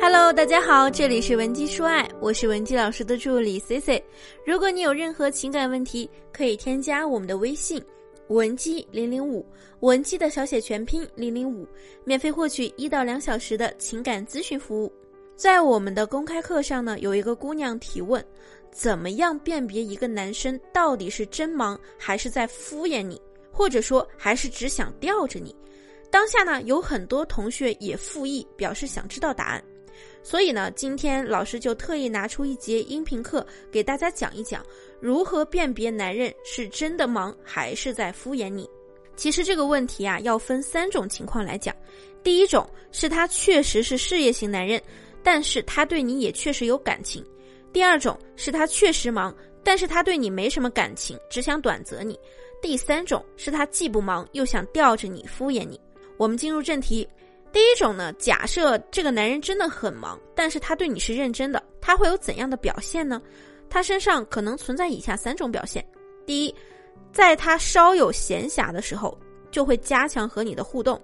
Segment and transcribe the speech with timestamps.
[0.00, 4.04] Hello，大家好，这里是文姬说爱，我是文姬老师的助理 C C。
[4.44, 7.82] 如果你有任何情感问题，可以添加我们的微信
[8.28, 9.46] 文姬零零五，
[9.80, 11.66] 文姬的小写全拼零零五，
[12.04, 14.92] 免费获取一到两小时的情感咨询服务。
[15.36, 18.22] 在我们的公开课上呢，有一个姑娘提问：
[18.70, 23.20] 怎么样辨别一个男生到底是真忙，还是在敷衍你，
[23.50, 25.54] 或者说还是只想吊着你？
[26.10, 29.64] 当下呢，有很多同学也附议表示想知道答案。
[30.24, 34.64] 所以呢，今天老师就特意拿出一节音频课给大家讲一讲，
[34.98, 38.66] 如何辨别男人是真的忙还是在敷衍你。
[39.16, 41.76] 其实这个问题啊，要分三种情况来讲。
[42.22, 44.82] 第一种是他确实是事业型男人，
[45.22, 47.22] 但是他对你也确实有感情；
[47.70, 52.14] 第二种是他确实忙，但是他对你没什么感情，只想短择你；
[52.62, 55.78] 第三种是他既不忙又想吊着你敷衍你。
[56.16, 57.06] 我们进入正题。
[57.54, 63.22] 第一种呢，假设这个男人真的很忙，但是他对你是认真的，他会有怎样的表现呢？
[63.70, 65.86] 他身上可能存在以下三种表现：
[66.26, 66.52] 第一，
[67.12, 69.16] 在他稍有闲暇的时候，
[69.52, 70.96] 就会加强和你的互动；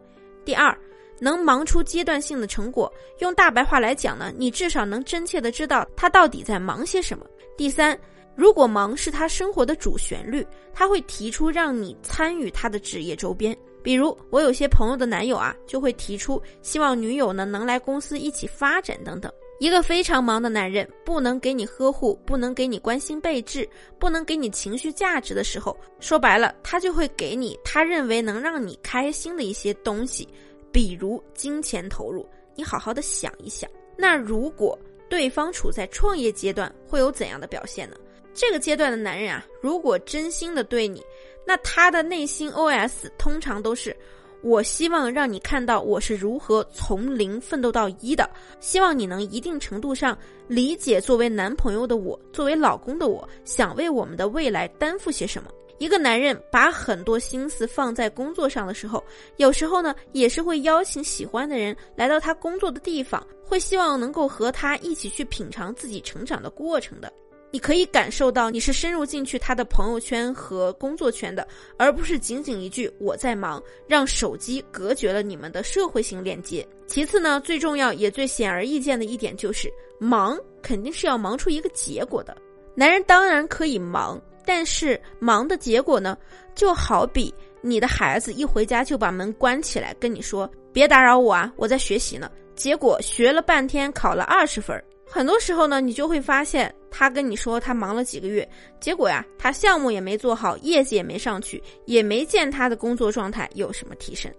[0.45, 0.77] 第二，
[1.21, 2.93] 能忙出阶段性的成果。
[3.21, 7.25] 用大白话来讲呢，你至少能真切的知道他到底在忙些什么。
[7.57, 7.97] 第三，
[8.41, 13.55] 如果忙是他生活的主旋律，他会提出让你参与他的职业周边。
[13.83, 19.31] 比如我有些朋友的男友啊，就会提出希望女友呢能来公司一起发展等等。
[19.59, 30.27] 一个非常忙的男人，不能给你呵护，不能给你关心备至，不能给你情绪价值的时候，说白了，他就会给你他认为能让你开心的一些东西，
[30.73, 32.27] 比如金钱投入。
[32.57, 34.79] 你好好的想一想，那如果
[35.11, 37.97] 对方处在创业阶段，会有怎样的表现呢？
[38.35, 41.05] 这个阶段的男人啊，如果真心的对你。
[41.47, 43.97] 那他的内心 OS 通常都是：
[44.43, 48.29] 我希望让你看到我是如何从零奋斗到一的，
[48.61, 55.51] 希望你能一定程度上理解作为男朋友的我，作为老公的我想为我们的未来担负些什么。
[55.79, 59.03] 一个男人把很多心思放在工作上的时候，
[59.39, 67.11] 有时候呢也是会邀请喜欢的人来到他工作的地方，会希望能够和他一起去品尝自己成长的过程的。
[67.51, 71.47] 你可以感受到你是深入进去他的朋友圈和工作圈的，
[71.77, 76.67] 而不是仅仅一句我在忙，让手机隔绝了你们的社会性链接。
[76.87, 82.37] 其次呢，最重要也最显而易见的一点就是，忙肯定是要忙出一个结果的。
[82.75, 86.17] 男人当然可以忙，但是忙的结果呢，
[86.55, 92.31] 就好比你的孩子一回家就把门关起来，跟你说别打扰我啊，我在学习呢。
[92.55, 94.83] 结果学了半天，考了二十分。
[95.13, 98.49] 很多时候呢，你就会发现他跟你说他忙了几个月，
[98.79, 104.33] 结果呀，他项目也没做好，业绩也没上去，也没见他的工作状态有什么提升。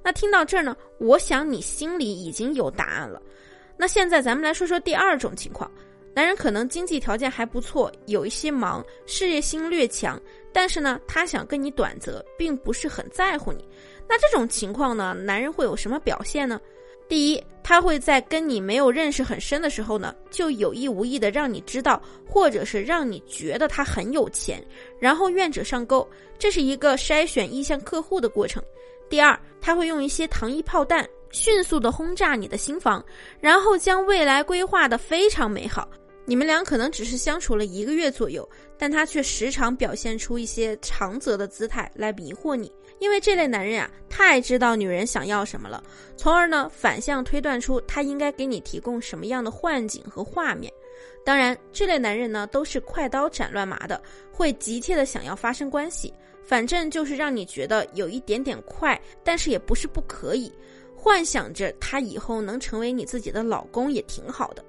[0.00, 3.20] 那听到这儿呢，我想你心里已经有答案了。
[3.76, 5.68] 那现在咱们来说说第二种情况，
[6.14, 10.20] 男人可能经济条件还不错，有一些忙，事业心略强，
[10.52, 13.68] 但是呢，他想跟你短则，并不是很在乎你。
[14.08, 16.60] 那这种情况呢，男人会有什么表现呢？
[17.12, 24.64] 第一，他会在跟你没有认识很深的时候呢，就有意无意的让你知道，或者是让你觉得他很有钱，
[24.98, 26.08] 然后愿者上钩，
[26.38, 28.62] 这是一个筛选意向客户的过程。
[29.10, 33.04] 第二，他会用一些糖衣炮弹，迅速的轰炸你的心房，
[33.40, 35.86] 然后将未来规划的非常美好。
[36.24, 42.72] 你们俩可能只是相处了一个月左右，但他却时常表现出一些长则的姿态来迷惑你。
[43.00, 45.82] 因为这类男人啊，太知道女人想要什么了，
[46.16, 50.72] 从而呢反向推断出他应该给你提供什么样的幻景和画面。
[51.24, 54.00] 当然，这类男人呢都是快刀斩乱麻的，
[54.30, 56.12] 会急切的想要发生关系，
[56.44, 60.52] 反正就是让你觉得有一点点快，但是也不是不可以，
[61.02, 64.64] 幻想着他以后能成为你自己的老公也挺好的。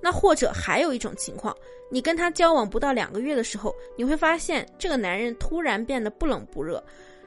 [0.00, 1.54] 那或者还有一种情况，
[1.90, 6.82] 你跟他交往不到两个月的时候，你会发现这个男人突然变得不冷不热。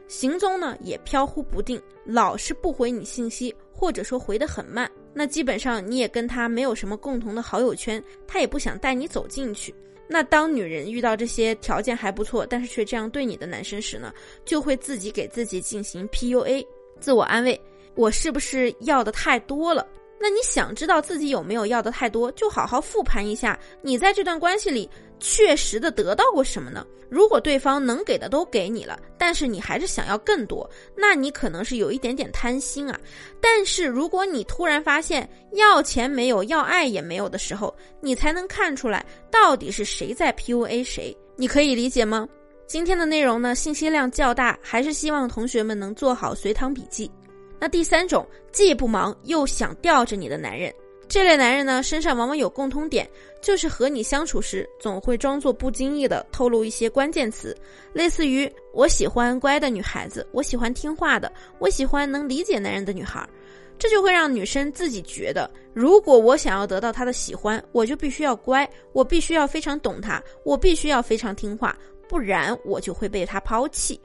[0.08, 4.90] 行踪呢也飘忽不定，老是不回你信息，或者说回得很慢。
[5.14, 9.72] 那基本上你也跟他没有什么共同的好友圈，他也不想带你走进去。
[10.08, 14.12] 那当女人遇到这些条件还不错，但是却这样对你的男生时呢，
[14.46, 16.66] 就会自己给自己进行 PUA，
[17.00, 17.60] 自我安慰：
[17.98, 19.86] 我是不是要的太多了？
[20.20, 24.90] 那你想知道自己有没有要的太多，就好好复盘一下，你在这段关系里
[25.20, 26.86] 确实的得到过什么呢？
[27.10, 33.00] 如果对方能给的都给你了，但是你还是想要更多，那你可能是有一点点贪心啊。
[33.40, 41.16] 但是如果你突然发现要钱没有，要爱也没有的时候，你才能看出来到底是谁在 PUA 谁。
[41.36, 42.28] 你可以理解吗？
[42.66, 47.10] 今天的内容呢，信息量较大，还是希望同学们能做好随堂笔记。
[47.60, 50.74] 那第三种，既不忙又想吊着你的男人，
[51.08, 53.10] 这类男人呢，身上往往有共通点，
[53.42, 57.56] 就是和你相处时总会装作不经意的透露一些关键词，
[57.94, 63.28] 类似于“我喜欢乖的女孩子，我喜欢听话的，我喜欢能理解男人的女孩”，
[63.80, 71.78] 这就会让女生自己觉得，如果我想要得到他的喜欢，我就必须要乖，我必须要非常懂他，我必须要非常听话，
[72.08, 74.00] 不然我就会被他抛弃。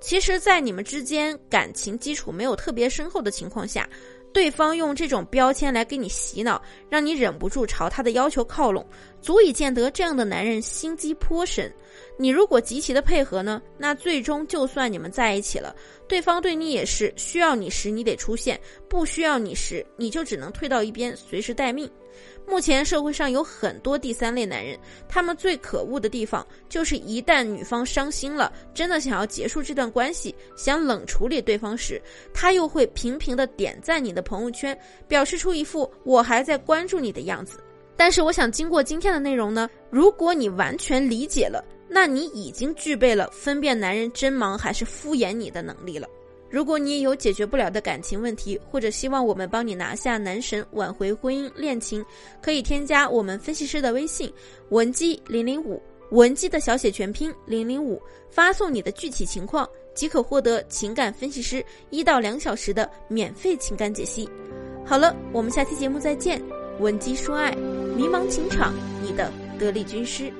[0.00, 3.88] 其实，在你们之间感情基础没有特别深厚的情况下。
[4.32, 6.60] 对方用这种标签来给你洗脑，
[6.90, 8.84] 让你忍不住朝他的要求靠拢，
[9.22, 11.72] 足以见得这样的男人心机颇深。
[12.18, 15.72] 你如果极其的配合呢，那最终就算你们在一起了，
[16.08, 21.88] 对方对你也是需要你时你得出现，不需要你时你就只能退到一边，随时待命。
[22.46, 32.00] 目前社会上有很多第三类男人，他们最可恶的地方就是一旦女方伤心了，真的想要结束这段关系，想冷处理对方时，
[32.32, 37.58] 他又会频频的点赞你的朋友圈，表示出一副我还在关注你的样子。
[37.96, 46.08] 但是我想，经过今天的内容呢，如果你完全理解了，那你已经具备了分辨男人真忙还是敷衍你的能力了。
[46.54, 52.04] 如果你也有解决不了的感情问题，或者希望我们帮你拿下男神，挽回婚姻恋情，
[52.40, 54.32] 可以添加我们分析师的微信
[54.68, 61.60] 文姬零零五，文姬的小写全拼零零五，发送你的具体情况，即可获得情感分析师
[61.90, 64.28] 一到两小时的免费情感解析。
[64.86, 66.40] 好了，我们下期节目再见。
[66.78, 67.50] 文姬说爱，
[67.96, 68.72] 迷茫情场，
[69.02, 69.28] 你的
[69.58, 70.32] 得力军师。